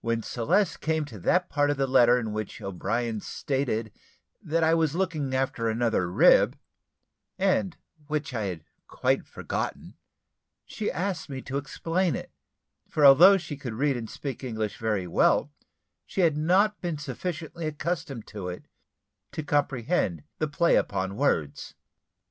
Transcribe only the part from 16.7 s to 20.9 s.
been sufficiently accustomed to it to comprehend the play